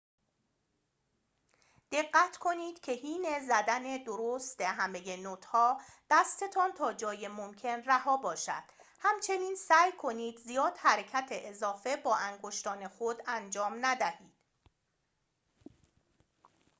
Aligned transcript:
دقت 1.91 2.37
کنید 2.37 2.79
که 2.79 2.91
حین 2.91 3.27
زدن 3.47 3.97
درست 4.03 4.61
همه 4.61 5.17
نوت‌ها 5.17 5.81
دستتان 6.11 6.73
تا 6.73 6.93
جای 6.93 7.27
ممکن 7.27 7.83
رها 7.85 8.17
باشد 8.17 8.63
همچنین 8.99 9.55
سعی 9.55 9.91
کنید 9.91 10.37
زیاد 10.39 10.77
حرکت 10.77 11.27
اضافه 11.31 11.95
با 11.95 12.15
انگشتان 12.15 12.87
خود 12.87 13.17
انجام 13.27 13.85
ندهید 13.85 14.33